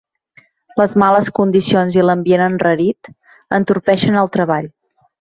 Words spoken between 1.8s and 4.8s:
i l'ambient enrarit entorpeixen el treball.